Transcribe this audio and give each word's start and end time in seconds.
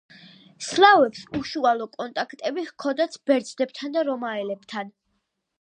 სლავებს 0.67 1.21
უშუალო 1.41 1.87
კონტაქტები 1.97 2.65
ჰქონდათ 2.71 3.21
ბერძნებთან 3.29 3.97
და 3.99 4.07
რომაელებთან. 4.11 4.95